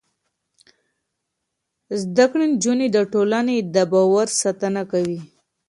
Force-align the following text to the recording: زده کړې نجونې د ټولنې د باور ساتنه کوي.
زده 2.01 2.25
کړې 2.31 2.45
نجونې 2.53 2.87
د 2.91 2.97
ټولنې 3.13 3.57
د 3.73 3.75
باور 3.91 4.27
ساتنه 4.41 4.81
کوي. 4.91 5.19